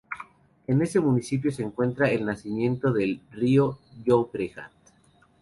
En 0.65 0.81
este 0.81 0.99
municipio 0.99 1.51
se 1.51 1.61
encuentra 1.61 2.09
el 2.09 2.25
nacimiento 2.25 2.91
del 2.91 3.21
río 3.33 3.77
Llobregat. 4.03 4.71